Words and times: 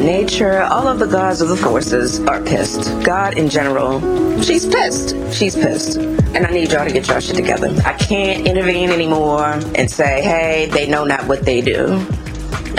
nature, 0.00 0.62
all 0.62 0.88
of 0.88 0.98
the 0.98 1.06
gods 1.06 1.40
of 1.40 1.48
the 1.48 1.56
forces 1.56 2.20
are 2.20 2.40
pissed. 2.42 3.02
God 3.04 3.38
in 3.38 3.48
general, 3.48 4.00
she's 4.42 4.66
pissed. 4.66 5.14
She's 5.32 5.54
pissed. 5.54 5.96
And 5.96 6.46
I 6.46 6.50
need 6.50 6.72
y'all 6.72 6.86
to 6.86 6.92
get 6.92 7.06
your 7.08 7.20
shit 7.20 7.36
together. 7.36 7.74
I 7.84 7.92
can't 7.94 8.46
intervene 8.46 8.90
anymore 8.90 9.60
and 9.74 9.90
say, 9.90 10.22
hey, 10.22 10.68
they 10.72 10.86
know 10.86 11.04
not 11.04 11.26
what 11.26 11.44
they 11.44 11.60
do. 11.60 12.06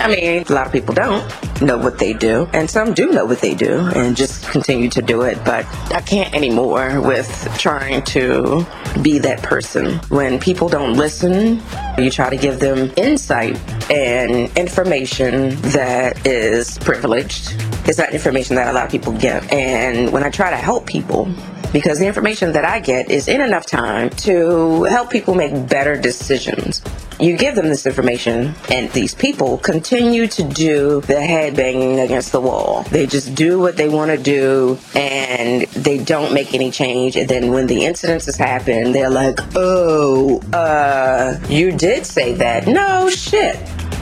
I 0.01 0.07
mean, 0.07 0.43
a 0.49 0.53
lot 0.53 0.65
of 0.65 0.73
people 0.73 0.95
don't 0.95 1.23
know 1.61 1.77
what 1.77 1.99
they 1.99 2.13
do, 2.13 2.49
and 2.53 2.67
some 2.67 2.93
do 2.93 3.11
know 3.11 3.25
what 3.25 3.39
they 3.39 3.53
do 3.53 3.77
and 3.95 4.15
just 4.15 4.49
continue 4.49 4.89
to 4.89 5.01
do 5.01 5.21
it, 5.21 5.37
but 5.45 5.65
I 5.93 6.01
can't 6.01 6.33
anymore 6.33 6.99
with 7.01 7.29
trying 7.59 8.01
to 8.05 8.65
be 9.03 9.19
that 9.19 9.43
person. 9.43 9.99
When 10.09 10.39
people 10.39 10.69
don't 10.69 10.93
listen, 10.93 11.61
you 11.99 12.09
try 12.09 12.31
to 12.31 12.37
give 12.37 12.59
them 12.59 12.91
insight 12.97 13.59
and 13.91 14.49
information 14.57 15.55
that 15.73 16.25
is 16.25 16.79
privileged. 16.79 17.53
It's 17.85 17.97
not 17.97 18.11
information 18.11 18.55
that 18.55 18.67
a 18.67 18.73
lot 18.73 18.85
of 18.85 18.91
people 18.91 19.13
get. 19.13 19.51
And 19.51 20.11
when 20.11 20.23
I 20.23 20.29
try 20.29 20.49
to 20.49 20.57
help 20.57 20.85
people, 20.85 21.33
because 21.73 21.99
the 21.99 22.07
information 22.07 22.51
that 22.53 22.65
I 22.65 22.79
get 22.79 23.09
is 23.09 23.27
in 23.27 23.41
enough 23.41 23.65
time 23.65 24.09
to 24.09 24.83
help 24.83 25.09
people 25.09 25.35
make 25.35 25.69
better 25.69 25.95
decisions. 25.95 26.81
You 27.19 27.37
give 27.37 27.55
them 27.55 27.69
this 27.69 27.85
information, 27.85 28.55
and 28.69 28.89
these 28.91 29.13
people 29.13 29.59
continue 29.59 30.25
to 30.27 30.43
do 30.43 31.01
the 31.01 31.21
head 31.21 31.55
banging 31.55 31.99
against 31.99 32.31
the 32.31 32.41
wall. 32.41 32.83
They 32.89 33.05
just 33.05 33.35
do 33.35 33.59
what 33.59 33.77
they 33.77 33.87
want 33.87 34.09
to 34.09 34.17
do, 34.17 34.79
and 34.95 35.61
they 35.67 36.03
don't 36.03 36.33
make 36.33 36.53
any 36.55 36.71
change. 36.71 37.15
And 37.15 37.29
then 37.29 37.51
when 37.51 37.67
the 37.67 37.81
incidences 37.81 38.37
happen, 38.37 38.91
they're 38.91 39.11
like, 39.11 39.39
oh, 39.55 40.41
uh, 40.51 41.39
you 41.47 41.71
did 41.71 42.05
say 42.05 42.33
that. 42.33 42.67
No 42.67 43.09
shit. 43.09 43.55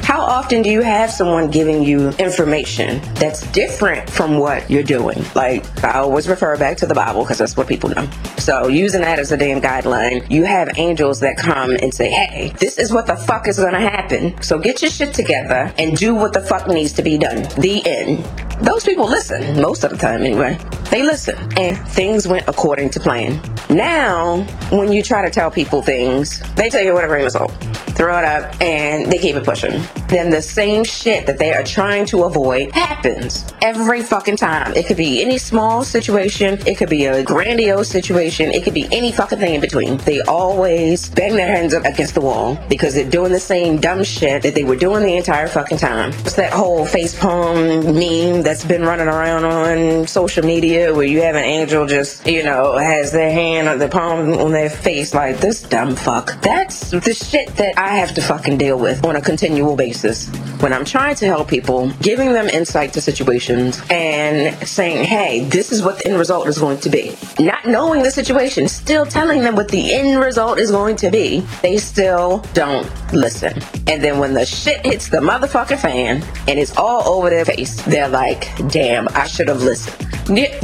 How 0.04 0.22
often 0.22 0.62
do 0.62 0.70
you 0.70 0.82
have 0.82 1.12
someone 1.12 1.50
giving 1.50 1.84
you 1.84 2.10
information 2.12 3.02
that's 3.16 3.50
different 3.52 4.10
from 4.10 4.38
what 4.38 4.70
you're 4.70 4.84
doing? 4.84 5.24
Like, 5.36 5.66
I 5.84 6.00
always 6.00 6.28
refer 6.28 6.58
back 6.58 6.78
to 6.78 6.86
the 6.86 6.96
Bible 6.96 7.24
because 7.24 7.38
that's 7.38 7.56
what 7.56 7.68
people 7.68 7.90
know. 7.90 8.10
So, 8.38 8.68
using 8.68 9.02
that 9.02 9.20
as 9.20 9.32
a 9.32 9.38
damn 9.38 9.62
guideline, 9.62 10.30
you 10.30 10.46
have 10.46 10.70
angels 10.78 11.20
that 11.20 11.38
come 11.38 11.72
and 11.72 11.94
say, 11.94 12.10
hey, 12.10 12.54
this 12.60 12.78
is 12.78 12.92
what 12.92 13.06
the 13.06 13.16
fuck 13.16 13.48
is 13.48 13.60
gonna 13.60 13.80
happen. 13.80 14.42
So, 14.42 14.58
get 14.58 14.82
your 14.82 14.92
shit 14.92 15.14
together 15.14 15.72
and 15.78 15.96
do 15.96 16.16
what 16.16 16.34
the 16.34 16.42
fuck 16.42 16.68
needs 16.68 16.94
to 16.94 17.04
be 17.04 17.18
done. 17.18 17.44
The 17.60 17.82
end. 17.86 18.24
Those 18.66 18.84
people 18.84 19.08
listen, 19.08 19.62
most 19.62 19.84
of 19.84 19.92
the 19.92 19.98
time 19.98 20.22
anyway. 20.22 20.58
They 20.90 21.04
listen, 21.04 21.38
and 21.58 21.78
things 21.90 22.28
went 22.28 22.48
according 22.48 22.90
to 22.92 23.00
plan. 23.00 23.40
Now, 23.70 24.42
when 24.72 24.92
you 24.92 25.04
try 25.04 25.22
to 25.22 25.30
tell 25.30 25.52
people 25.52 25.84
things, 25.84 26.42
they 26.56 26.70
tell 26.70 26.82
you 26.82 26.94
whatever 26.94 27.20
all 27.38 27.52
throw 28.00 28.18
it 28.18 28.24
up, 28.24 28.62
and 28.62 29.12
they 29.12 29.18
keep 29.18 29.36
it 29.36 29.44
pushing. 29.44 29.84
Then 30.08 30.30
the 30.30 30.42
same 30.42 30.86
shit 30.86 31.26
that 31.28 31.38
they 31.38 31.52
are 31.52 31.64
trying 31.64 32.06
to 32.08 32.24
avoid 32.24 32.72
happens 32.72 33.46
every 33.62 34.02
fucking 34.02 34.38
time. 34.38 34.74
It 34.74 34.86
could 34.88 34.96
be 34.96 35.22
any 35.22 35.38
small 35.38 35.84
situation, 35.84 36.66
it 36.66 36.78
could 36.78 36.90
be 36.90 37.06
a 37.06 37.22
grandiose 37.24 37.90
situation, 37.90 38.52
it 38.52 38.64
could 38.64 38.74
be 38.74 38.88
any 38.94 39.12
fucking 39.12 39.40
thing 39.40 39.56
in 39.56 39.60
between. 39.60 39.98
They 39.98 40.22
always 40.22 41.10
bang 41.10 41.36
their 41.36 41.54
hands 41.54 41.74
up 41.74 41.84
against 41.84 42.14
the 42.14 42.22
wall 42.22 42.58
because 42.70 42.94
they're 42.94 43.10
doing 43.10 43.34
the 43.34 43.40
same 43.40 43.82
dumb 43.82 44.06
shit 44.06 44.44
that 44.44 44.56
they 44.56 44.64
were 44.64 44.78
doing 44.78 45.04
the 45.04 45.18
entire 45.18 45.50
fucking 45.50 45.80
time. 45.80 46.12
It's 46.20 46.36
that 46.36 46.54
whole 46.54 46.86
face 46.86 47.20
palm 47.20 47.84
meme 47.84 48.44
that's 48.44 48.64
been 48.64 48.84
running 48.84 49.08
around 49.08 49.44
on 49.44 50.08
social 50.08 50.46
media 50.46 50.79
where 50.88 51.06
you 51.06 51.22
have 51.22 51.36
an 51.36 51.44
angel 51.44 51.86
just, 51.86 52.26
you 52.26 52.44
know, 52.44 52.78
has 52.78 53.12
their 53.12 53.32
hand 53.32 53.68
on 53.68 53.80
the 53.80 53.90
palm 53.90 54.34
on 54.34 54.52
their 54.52 54.70
face 54.70 55.14
like 55.14 55.38
this 55.40 55.62
dumb 55.62 55.96
fuck. 55.96 56.42
That's 56.42 56.92
the 56.92 57.14
shit 57.14 57.56
that 57.58 57.78
I 57.78 57.98
have 57.98 58.14
to 58.16 58.22
fucking 58.22 58.58
deal 58.58 58.80
with 58.80 59.06
on 59.06 59.16
a 59.16 59.22
continual 59.22 59.76
basis. 59.76 60.28
When 60.62 60.74
I'm 60.74 60.86
trying 60.86 61.16
to 61.16 61.26
help 61.26 61.48
people, 61.48 61.92
giving 62.02 62.34
them 62.34 62.48
insight 62.48 62.94
to 62.94 63.02
situations 63.02 63.82
and 63.90 64.56
saying, 64.68 65.06
hey, 65.06 65.46
this 65.46 65.72
is 65.72 65.84
what 65.84 66.00
the 66.00 66.08
end 66.08 66.18
result 66.18 66.48
is 66.48 66.58
going 66.58 66.80
to 66.80 66.90
be. 66.90 67.16
Not 67.40 67.66
knowing 67.66 68.04
the 68.04 68.12
situation, 68.12 68.68
still 68.68 69.06
telling 69.06 69.42
them 69.42 69.56
what 69.56 69.70
the 69.70 69.94
end 69.94 70.20
result 70.20 70.60
is 70.60 70.72
going 70.72 70.96
to 70.98 71.12
be, 71.12 71.46
they 71.62 71.78
still 71.78 72.40
don't 72.54 72.90
listen. 73.14 73.62
And 73.88 74.04
then 74.04 74.20
when 74.20 74.34
the 74.34 74.46
shit 74.46 74.86
hits 74.86 75.10
the 75.10 75.18
motherfucking 75.18 75.80
fan 75.80 76.24
and 76.48 76.60
it's 76.60 76.76
all 76.78 77.08
over 77.08 77.30
their 77.30 77.46
face, 77.46 77.82
they're 77.84 78.10
like, 78.10 78.50
damn, 78.70 79.08
I 79.10 79.28
should 79.28 79.48
have 79.48 79.62
listened. 79.62 80.08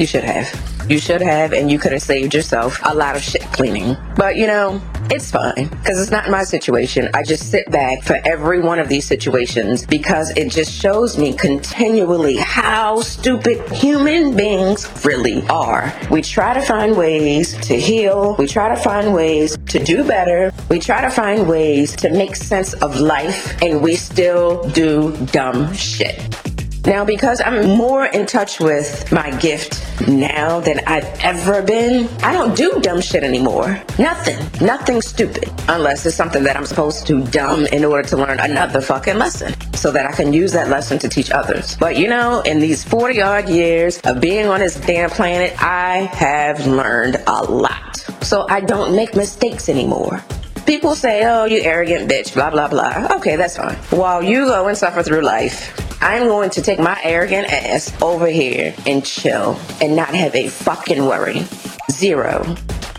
You 0.06 0.08
should 0.08 0.24
have. 0.24 0.88
You 0.88 1.00
should 1.00 1.22
have, 1.24 1.52
and 1.52 1.72
you 1.72 1.80
could 1.80 1.92
have 1.92 2.02
saved 2.04 2.36
yourself 2.36 2.80
a 2.84 2.94
lot 2.94 3.16
of 3.16 3.24
shit 3.24 3.42
cleaning. 3.42 3.98
But 4.16 4.36
you 4.36 4.46
know, 4.46 4.80
it's 5.10 5.32
fine 5.32 5.68
because 5.68 6.00
it's 6.00 6.12
not 6.12 6.30
my 6.30 6.44
situation. 6.44 7.10
I 7.16 7.24
just 7.24 7.50
sit 7.50 7.72
back 7.72 8.04
for 8.04 8.20
every 8.24 8.60
one 8.60 8.78
of 8.78 8.88
these 8.88 9.08
situations 9.08 9.84
because 9.84 10.30
it 10.38 10.52
just 10.52 10.72
shows 10.72 11.18
me 11.18 11.34
continually 11.34 12.36
how 12.36 13.02
stupid 13.02 13.68
human 13.72 14.38
beings 14.38 14.88
really 15.04 15.42
are. 15.48 15.92
We 16.12 16.22
try 16.22 16.54
to 16.54 16.62
find 16.62 16.96
ways 16.96 17.58
to 17.62 17.76
heal, 17.76 18.36
we 18.38 18.46
try 18.46 18.70
to 18.70 18.80
find 18.80 19.12
ways 19.12 19.58
to 19.70 19.84
do 19.84 20.04
better, 20.04 20.52
we 20.70 20.78
try 20.78 21.02
to 21.02 21.10
find 21.10 21.50
ways 21.50 21.96
to 21.96 22.12
make 22.12 22.36
sense 22.36 22.74
of 22.74 23.00
life, 23.00 23.60
and 23.64 23.82
we 23.82 23.96
still 23.96 24.70
do 24.70 25.18
dumb 25.32 25.74
shit. 25.74 26.45
Now, 26.86 27.04
because 27.04 27.42
I'm 27.42 27.68
more 27.68 28.06
in 28.06 28.28
touch 28.28 28.60
with 28.60 29.12
my 29.12 29.32
gift 29.40 29.84
now 30.08 30.60
than 30.60 30.82
I've 30.86 31.06
ever 31.22 31.64
been, 31.64 32.08
I 32.22 32.32
don't 32.32 32.56
do 32.56 32.80
dumb 32.80 33.02
shit 33.02 33.24
anymore. 33.24 33.82
Nothing. 33.98 34.38
Nothing 34.64 35.02
stupid. 35.02 35.52
Unless 35.68 36.06
it's 36.06 36.16
something 36.16 36.44
that 36.44 36.56
I'm 36.56 36.66
supposed 36.68 37.08
to 37.08 37.24
dumb 37.26 37.66
in 37.66 37.84
order 37.84 38.08
to 38.10 38.18
learn 38.18 38.40
another 38.40 38.82
fucking 38.82 39.18
lesson 39.18 39.56
so 39.74 39.92
that 39.92 40.06
I 40.06 40.12
can 40.12 40.32
use 40.32 40.52
that 40.52 40.70
lesson 40.70 41.00
to 41.00 41.10
teach 41.10 41.32
others. 41.32 41.76
But 41.78 41.98
you 41.98 42.08
know, 42.08 42.42
in 42.42 42.60
these 42.60 42.84
40 42.84 43.20
odd 43.20 43.50
years 43.50 44.00
of 44.02 44.22
being 44.22 44.46
on 44.46 44.60
this 44.60 44.76
damn 44.76 45.10
planet, 45.10 45.56
I 45.60 46.10
have 46.14 46.68
learned 46.68 47.18
a 47.26 47.44
lot. 47.46 47.98
So 48.22 48.46
I 48.48 48.60
don't 48.60 48.96
make 48.96 49.16
mistakes 49.16 49.70
anymore. 49.70 50.24
People 50.68 50.96
say, 50.96 51.24
oh, 51.26 51.46
you 51.46 51.62
arrogant 51.62 52.12
bitch, 52.12 52.36
blah, 52.36 52.52
blah, 52.52 52.68
blah. 52.68 53.08
Okay, 53.18 53.36
that's 53.36 53.58
fine. 53.58 53.76
While 53.90 54.22
you 54.22 54.46
go 54.46 54.68
and 54.68 54.78
suffer 54.78 55.02
through 55.02 55.22
life, 55.22 55.85
I'm 56.06 56.28
going 56.28 56.52
to 56.52 56.62
take 56.62 56.78
my 56.78 57.02
arrogant 57.04 57.52
ass 57.52 57.92
over 58.00 58.28
here 58.28 58.76
and 58.86 59.04
chill 59.04 59.60
and 59.82 59.96
not 59.96 60.10
have 60.10 60.36
a 60.36 60.50
fucking 60.50 61.04
worry. 61.04 61.48
Zero. 61.90 62.44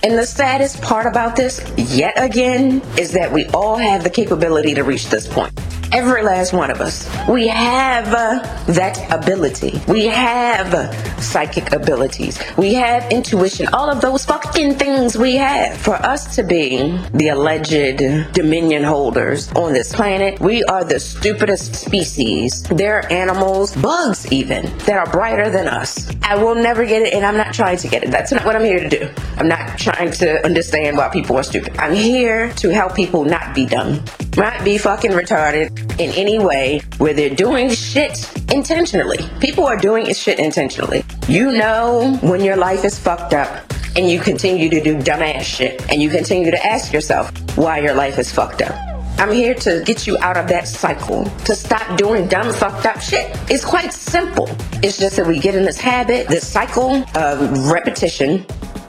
And 0.03 0.19
the 0.19 0.27
saddest 0.27 0.83
part 0.83 1.07
about 1.07 1.37
this, 1.37 1.65
yet 1.77 2.15
again, 2.17 2.83
is 2.99 3.13
that 3.13 3.31
we 3.31 3.47
all 3.55 3.77
have 3.77 4.03
the 4.03 4.11
capability 4.11 4.75
to 4.75 4.83
reach 4.83 5.09
this 5.09 5.29
point. 5.29 5.53
Every 5.97 6.23
last 6.23 6.53
one 6.53 6.71
of 6.71 6.83
us. 6.83 7.09
We 7.27 7.49
have 7.49 8.13
uh, 8.13 8.41
that 8.71 8.99
ability. 9.11 9.81
We 9.89 10.05
have 10.05 10.75
uh, 10.75 10.93
psychic 11.19 11.73
abilities. 11.73 12.39
We 12.59 12.75
have 12.75 13.11
intuition. 13.11 13.69
All 13.69 13.89
of 13.89 14.03
those 14.03 14.27
fucking 14.27 14.75
things 14.75 15.17
we 15.17 15.37
have. 15.37 15.75
For 15.79 15.95
us 15.95 16.37
to 16.37 16.43
be 16.43 16.99
the 17.15 17.29
alleged 17.29 18.35
dominion 18.35 18.85
holders 18.85 19.51
on 19.53 19.73
this 19.73 19.91
planet, 19.95 20.39
we 20.39 20.63
are 20.65 20.85
the 20.85 21.01
stupidest 21.01 21.75
species. 21.75 22.65
There 22.65 22.99
are 22.99 23.11
animals, 23.11 23.75
bugs 23.75 24.31
even, 24.31 24.65
that 24.81 24.99
are 24.99 25.11
brighter 25.11 25.49
than 25.49 25.67
us. 25.67 26.15
I 26.23 26.37
will 26.37 26.57
never 26.57 26.85
get 26.85 27.05
it, 27.05 27.15
and 27.15 27.25
I'm 27.25 27.39
not 27.39 27.55
trying 27.55 27.79
to 27.79 27.89
get 27.89 28.05
it. 28.05 28.11
That's 28.11 28.33
not 28.33 28.45
what 28.45 28.55
I'm 28.55 28.65
here 28.65 28.81
to 28.81 28.89
do. 28.91 29.09
I'm 29.39 29.49
not 29.49 29.79
trying 29.79 30.11
to 30.11 30.45
understand 30.45 30.99
why 30.99 31.09
people 31.09 31.39
are 31.39 31.43
stupid. 31.43 31.75
I'm 31.79 31.95
here 31.95 32.53
to 32.57 32.69
help 32.69 32.95
people 32.95 33.25
not 33.25 33.55
be 33.55 33.65
dumb, 33.65 34.05
not 34.37 34.65
be 34.65 34.79
fucking 34.79 35.13
retarded, 35.13 35.87
in 35.99 36.11
any 36.11 36.39
way 36.39 36.81
where 36.99 37.15
they're 37.15 37.35
doing 37.35 37.71
shit 37.71 38.31
intentionally. 38.53 39.19
People 39.41 39.65
are 39.65 39.77
doing 39.77 40.13
shit 40.13 40.39
intentionally. 40.39 41.05
You 41.27 41.53
know 41.53 42.19
when 42.23 42.43
your 42.43 42.57
life 42.57 42.85
is 42.85 42.99
fucked 42.99 43.33
up 43.33 43.65
and 43.97 44.11
you 44.11 44.21
continue 44.21 44.69
to 44.69 44.83
do 44.83 44.97
dumbass 44.97 45.43
shit 45.43 45.91
and 45.91 46.03
you 46.03 46.11
continue 46.11 46.51
to 46.51 46.67
ask 46.67 46.93
yourself 46.93 47.33
why 47.57 47.79
your 47.79 47.95
life 47.95 48.19
is 48.19 48.31
fucked 48.31 48.61
up. 48.61 48.75
I'm 49.19 49.33
here 49.33 49.55
to 49.55 49.83
get 49.87 50.07
you 50.07 50.19
out 50.19 50.37
of 50.37 50.47
that 50.49 50.69
cycle, 50.69 51.25
to 51.47 51.55
stop 51.55 51.97
doing 51.97 52.29
dumb, 52.29 52.53
fucked 52.53 52.85
up 52.85 53.01
shit. 53.01 53.35
It's 53.51 53.65
quite 53.65 53.95
simple. 53.95 54.47
It's 54.83 54.99
just 54.99 55.17
that 55.17 55.27
we 55.27 55.39
get 55.39 55.55
in 55.55 55.65
this 55.65 55.81
habit, 55.81 56.29
this 56.29 56.47
cycle 56.47 57.03
of 57.15 57.71
repetition, 57.71 58.45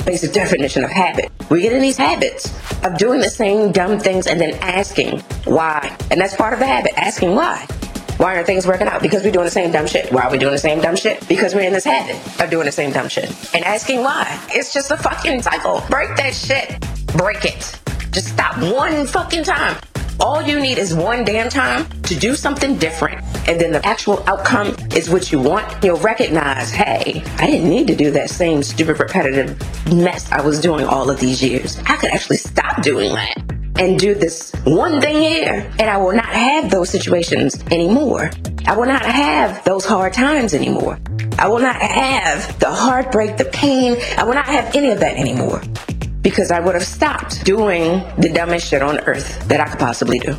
basic 0.07 0.31
definition 0.31 0.86
of 0.86 0.89
habit. 0.89 1.30
We 1.50 1.62
get 1.62 1.74
in 1.74 1.81
these 1.81 1.98
habits 1.98 2.45
of 2.83 2.98
doing 2.98 3.19
the 3.19 3.30
same 3.30 3.74
dumb 3.74 4.00
things 4.00 4.25
and 4.25 4.39
then 4.39 4.54
asking 4.62 5.19
why. 5.44 5.95
And 6.09 6.19
that's 6.19 6.33
part 6.33 6.54
of 6.54 6.59
the 6.59 6.65
habit, 6.65 6.94
asking 6.98 7.36
why. 7.36 7.68
Why 8.15 8.36
aren't 8.36 8.48
things 8.48 8.65
working 8.65 8.88
out? 8.88 9.01
Because 9.01 9.24
we're 9.25 9.33
doing 9.33 9.45
the 9.45 9.51
same 9.51 9.71
dumb 9.71 9.86
shit. 9.86 10.12
Why 10.12 10.24
are 10.24 10.31
we 10.31 10.38
doing 10.38 10.54
the 10.54 10.57
same 10.59 10.80
dumb 10.80 10.95
shit? 10.95 11.27
Because 11.27 11.54
we're 11.54 11.68
in 11.68 11.74
this 11.74 11.83
habit 11.83 12.15
of 12.42 12.50
doing 12.50 12.65
the 12.65 12.71
same 12.71 12.92
dumb 12.92 13.09
shit. 13.09 13.30
And 13.54 13.65
asking 13.65 14.01
why. 14.01 14.42
It's 14.50 14.74
just 14.74 14.92
a 14.92 14.98
fucking 14.98 15.42
cycle. 15.42 15.83
Break 15.89 16.15
that 16.15 16.33
shit. 16.33 16.80
Break 17.18 17.44
it. 17.44 17.77
Just 18.12 18.30
stop 18.30 18.57
one 18.60 19.06
fucking 19.06 19.44
time. 19.44 19.77
All 20.21 20.42
you 20.42 20.60
need 20.60 20.77
is 20.77 20.95
one 20.95 21.25
damn 21.25 21.50
time 21.50 21.86
to 22.03 22.15
do 22.15 22.33
something 22.33 22.77
different. 22.77 23.16
And 23.47 23.61
then 23.61 23.71
the 23.71 23.85
actual 23.85 24.23
outcome 24.27 24.75
is 24.94 25.09
what 25.09 25.31
you 25.31 25.39
want. 25.39 25.83
You'll 25.83 25.97
recognize, 25.97 26.69
hey, 26.69 27.23
I 27.38 27.47
didn't 27.47 27.69
need 27.69 27.88
to 27.88 27.95
do 27.95 28.11
that 28.11 28.29
same 28.29 28.61
stupid 28.61 28.99
repetitive 28.99 29.57
mess 29.94 30.29
I 30.31 30.41
was 30.41 30.59
doing 30.59 30.85
all 30.85 31.09
of 31.09 31.19
these 31.19 31.41
years. 31.41 31.77
I 31.85 31.95
could 31.95 32.11
actually 32.11 32.38
stop 32.38 32.81
doing 32.81 33.13
that 33.13 33.38
and 33.79 33.99
do 33.99 34.15
this 34.15 34.51
one 34.65 34.99
thing 34.99 35.21
here, 35.21 35.71
and 35.79 35.89
I 35.89 35.97
will 35.97 36.11
not 36.11 36.25
have 36.25 36.69
those 36.69 36.89
situations 36.89 37.61
anymore. 37.71 38.31
I 38.65 38.75
will 38.75 38.88
not 38.88 39.05
have 39.05 39.63
those 39.63 39.85
hard 39.85 40.13
times 40.13 40.53
anymore. 40.53 41.00
I 41.39 41.47
will 41.47 41.59
not 41.59 41.75
have 41.75 42.59
the 42.59 42.69
heartbreak, 42.71 43.38
the 43.38 43.45
pain. 43.45 43.97
I 44.17 44.23
will 44.23 44.33
not 44.33 44.47
have 44.47 44.75
any 44.75 44.89
of 44.89 45.00
that 45.00 45.15
anymore 45.15 45.61
because 46.21 46.51
I 46.51 46.59
would 46.59 46.73
have 46.73 46.85
stopped 46.85 47.45
doing 47.45 48.03
the 48.17 48.29
dumbest 48.33 48.67
shit 48.67 48.81
on 48.81 49.00
earth 49.01 49.47
that 49.47 49.61
I 49.61 49.69
could 49.69 49.79
possibly 49.79 50.19
do 50.19 50.35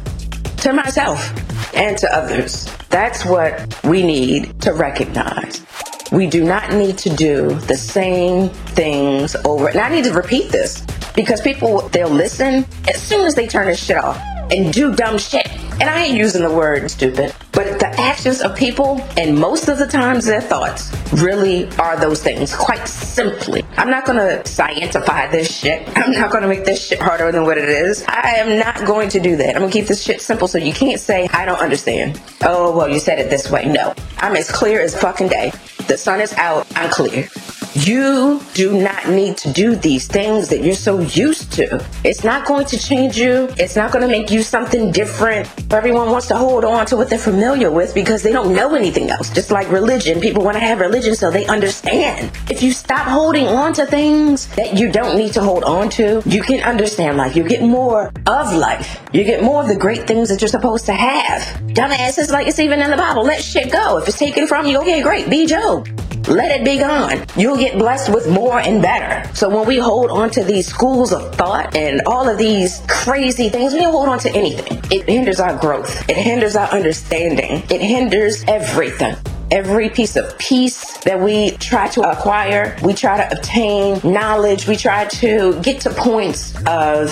to 0.59 0.73
myself 0.73 1.33
and 1.79 1.97
to 1.99 2.15
others. 2.15 2.71
That's 2.91 3.25
what 3.25 3.83
we 3.85 4.03
need 4.03 4.61
to 4.63 4.73
recognize. 4.73 5.65
We 6.11 6.27
do 6.27 6.43
not 6.43 6.73
need 6.73 6.99
to 6.99 7.11
do 7.11 7.51
the 7.55 7.77
same 7.77 8.49
things 8.49 9.37
over. 9.45 9.69
And 9.69 9.79
I 9.79 9.91
need 9.91 10.05
to 10.05 10.13
repeat 10.13 10.51
this 10.51 10.85
because 11.15 11.41
people, 11.41 11.89
they'll 11.91 12.09
listen 12.09 12.67
as 12.89 13.01
soon 13.01 13.27
as 13.27 13.35
they 13.35 13.47
turn 13.47 13.67
this 13.67 13.83
shit 13.83 13.99
off 13.99 14.19
and 14.51 14.73
do 14.73 14.95
dumb 14.95 15.19
shit. 15.19 15.47
And 15.81 15.89
I 15.89 16.05
ain't 16.05 16.17
using 16.17 16.43
the 16.43 16.53
word 16.53 16.91
stupid, 16.91 17.33
but 17.53 17.79
the 17.79 17.89
actions 18.01 18.41
of 18.41 18.57
people 18.57 19.01
and 19.17 19.39
most 19.39 19.69
of 19.69 19.79
the 19.79 19.87
times 19.87 20.25
their 20.25 20.41
thoughts 20.41 20.93
really 21.13 21.71
are 21.79 21.97
those 21.97 22.21
things, 22.21 22.55
quite 22.55 22.89
simply. 22.89 23.65
I'm 23.77 23.89
not 23.89 24.05
gonna 24.05 24.43
scientify 24.45 25.31
this 25.31 25.57
shit. 25.57 25.89
I'm 25.97 26.11
not 26.11 26.33
gonna 26.33 26.49
make 26.49 26.65
this 26.65 26.85
shit 26.85 27.01
harder 27.01 27.31
than 27.31 27.45
what 27.45 27.59
it 27.59 27.69
is. 27.69 28.05
I 28.09 28.37
am 28.39 28.59
not 28.59 28.87
going 28.87 29.09
to 29.11 29.21
do 29.21 29.37
that. 29.37 29.55
I'm 29.55 29.63
gonna 29.63 29.73
keep 29.73 29.87
this 29.87 30.03
shit 30.03 30.21
simple 30.21 30.49
so 30.49 30.59
you 30.59 30.73
can't 30.73 31.01
say, 31.01 31.29
I 31.33 31.45
don't 31.45 31.61
understand. 31.61 32.21
Oh, 32.43 32.77
well, 32.77 32.89
you 32.89 32.99
said 32.99 33.21
it 33.21 33.31
this 33.31 33.49
way. 33.51 33.67
No. 33.67 33.95
I'm 34.19 34.35
as 34.35 34.51
clear 34.51 34.81
as 34.81 35.01
fucking 35.01 35.29
day. 35.29 35.53
The 35.87 35.97
sun 35.97 36.21
is 36.21 36.33
out. 36.35 36.67
I'm 36.77 36.91
clear. 36.91 37.29
You 37.75 38.41
do 38.55 38.81
not 38.81 39.09
need 39.09 39.37
to 39.39 39.53
do 39.53 39.77
these 39.77 40.07
things 40.07 40.49
that 40.49 40.63
you're 40.65 40.75
so 40.75 41.01
used 41.01 41.53
to. 41.53 41.85
It's 42.03 42.25
not 42.25 42.47
going 42.47 42.67
to 42.67 42.79
change 42.79 43.19
you. 43.19 43.49
It's 43.59 43.77
not 43.77 43.93
going 43.93 44.03
to 44.03 44.09
make 44.09 44.31
you 44.31 44.43
something 44.43 44.91
different. 44.91 45.49
Everyone 45.73 46.11
wants 46.11 46.29
to 46.29 46.37
hold 46.37 46.65
on 46.65 46.87
to 46.87 46.97
what 46.97 47.11
they're 47.11 47.19
familiar 47.19 47.71
with 47.71 47.95
because 47.95 48.23
they 48.23 48.33
don't 48.33 48.55
know 48.55 48.75
anything 48.75 49.11
else. 49.11 49.31
Just 49.31 49.51
like 49.51 49.71
religion, 49.71 50.21
people 50.21 50.43
want 50.43 50.57
to 50.57 50.61
have 50.61 50.81
religion 50.81 51.15
so 51.15 51.31
they 51.31 51.47
understand. 51.47 52.31
If 52.51 52.63
you 52.63 52.73
stop 52.73 53.07
holding 53.07 53.47
on 53.47 53.75
to 53.75 53.87
things 53.87 54.47
that 54.57 54.79
you 54.79 54.91
don't 54.91 55.17
need 55.17 55.35
to 55.35 55.43
hold 55.43 55.65
on 55.65 55.91
to, 55.91 56.23
you 56.25 56.43
can 56.43 56.63
understand 56.63 57.17
life. 57.17 57.37
You 57.37 57.45
get 57.47 57.63
more 57.63 58.13
of 58.27 58.53
life. 58.55 59.01
You 59.13 59.25
get 59.25 59.43
more 59.43 59.63
of 59.63 59.69
the 59.69 59.77
great 59.77 60.07
things 60.07 60.31
that 60.31 60.41
you're 60.41 60.49
supposed 60.49 60.87
to 60.87 60.95
have. 60.95 61.43
Dumbass, 61.69 62.19
it's 62.19 62.31
like 62.31 62.47
it's 62.47 62.59
even 62.59 62.81
in 62.81 62.91
the 62.91 62.97
Bible. 62.97 63.25
Let 63.25 63.43
shit 63.43 63.71
go. 63.71 63.99
If 63.99 64.09
it's 64.09 64.19
taken 64.19 64.47
from 64.47 64.67
you, 64.67 64.79
okay, 64.81 65.03
great. 65.03 65.29
Be 65.29 65.47
Job 65.47 65.89
let 66.29 66.61
it 66.61 66.65
be 66.65 66.79
gone. 66.79 67.25
You'll 67.37 67.57
get 67.57 67.79
blessed 67.79 68.13
with 68.13 68.29
more 68.29 68.61
and 68.61 68.83
better. 68.83 69.29
So 69.35 69.49
when 69.49 69.67
we 69.67 69.79
hold 69.79 70.11
on 70.11 70.31
to 70.31 70.45
these 70.45 70.67
schools 70.67 71.13
of 71.13 71.35
thought 71.35 71.75
and 71.75 72.03
all 72.07 72.29
of 72.29 72.39
these 72.39 72.83
crazy 72.87 73.49
things, 73.49 73.73
we 73.73 73.81
don't 73.81 73.93
hold 73.93 74.09
on 74.09 74.19
to 74.21 74.31
anything. 74.31 74.79
It 74.91 75.09
hinders 75.09 75.41
our 75.41 75.57
growth. 75.57 76.09
It 76.09 76.17
hinders 76.17 76.55
our 76.55 76.69
understanding. 76.69 77.63
It 77.71 77.81
hinders 77.81 78.45
everything 78.47 79.17
every 79.51 79.89
piece 79.89 80.17
of 80.17 80.37
peace 80.39 80.98
that 81.05 81.21
we 81.21 81.53
try 81.53 81.89
to 81.89 82.03
acquire, 82.03 82.77
we 82.83 82.95
try 82.95 83.17
to 83.17 83.37
obtain 83.37 84.01
knowledge, 84.05 84.67
we 84.67 84.77
try 84.77 85.07
to 85.07 85.61
get 85.63 85.81
to 85.83 85.91
points 85.91 86.55
of 86.67 87.11